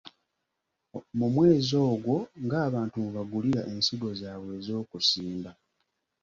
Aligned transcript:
Mu 1.17 1.27
mwezi 1.35 1.73
ogwo 1.89 2.15
abantu 2.67 2.97
nga 3.05 3.05
mwebagulira 3.05 3.61
ensigo 3.73 4.07
zaabwe 4.19 4.51
ez'okusimba. 4.59 5.51